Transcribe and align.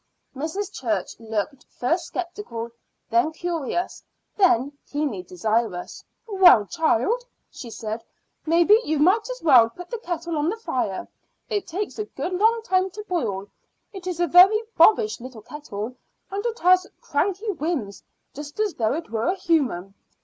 Mrs. 0.35 0.73
Church 0.73 1.19
looked 1.19 1.63
first 1.77 2.05
skeptical, 2.07 2.71
then 3.11 3.31
curious, 3.31 4.01
then 4.35 4.71
keenly 4.89 5.21
desirous. 5.21 6.03
"Well, 6.27 6.65
child?" 6.65 7.23
she 7.51 7.69
said. 7.69 8.03
"Maybe 8.43 8.79
you 8.83 8.97
might 8.97 9.29
as 9.29 9.43
well 9.43 9.69
put 9.69 9.91
the 9.91 9.99
kettle 9.99 10.37
on 10.39 10.49
the 10.49 10.57
fire; 10.57 11.07
it 11.49 11.67
takes 11.67 11.99
a 11.99 12.05
good 12.05 12.33
long 12.33 12.63
time 12.63 12.89
to 12.89 13.03
boil. 13.07 13.47
It's 13.93 14.19
a 14.19 14.25
very 14.25 14.63
bobbish 14.75 15.21
little 15.21 15.43
kettle, 15.43 15.95
and 16.31 16.43
it 16.47 16.57
has 16.57 16.87
cranky 16.99 17.51
whims 17.51 18.01
just 18.33 18.59
as 18.59 18.73
though 18.73 18.93
it 18.93 19.11
were 19.11 19.27
a 19.27 19.35
human. 19.35 19.93